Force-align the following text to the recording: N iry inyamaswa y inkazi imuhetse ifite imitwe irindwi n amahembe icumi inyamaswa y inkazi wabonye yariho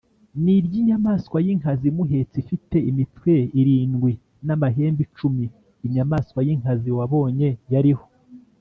N 0.43 0.45
iry 0.55 0.73
inyamaswa 0.81 1.37
y 1.45 1.49
inkazi 1.53 1.85
imuhetse 1.91 2.35
ifite 2.43 2.77
imitwe 2.89 3.33
irindwi 3.59 4.11
n 4.45 4.47
amahembe 4.55 5.01
icumi 5.07 5.45
inyamaswa 5.85 6.39
y 6.47 6.49
inkazi 6.55 6.89
wabonye 6.97 7.49
yariho 7.73 8.05